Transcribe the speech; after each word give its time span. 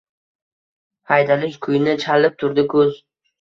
Haydalish 1.11 1.59
kuyini 1.67 1.95
chalib 2.05 2.41
turdi 2.41 2.65
kuz. 2.75 2.99